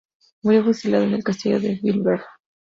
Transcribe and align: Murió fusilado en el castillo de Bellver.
Murió 0.41 0.63
fusilado 0.63 1.03
en 1.03 1.13
el 1.13 1.23
castillo 1.23 1.59
de 1.59 1.79
Bellver. 1.79 2.21